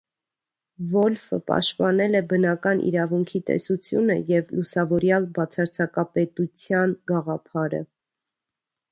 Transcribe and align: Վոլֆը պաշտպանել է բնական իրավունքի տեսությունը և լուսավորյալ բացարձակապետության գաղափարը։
Վոլֆը 0.91 1.37
պաշտպանել 1.49 2.19
է 2.19 2.21
բնական 2.31 2.79
իրավունքի 2.91 3.41
տեսությունը 3.49 4.15
և 4.31 4.49
լուսավորյալ 4.59 5.27
բացարձակապետության 5.35 6.95
գաղափարը։ 7.13 7.83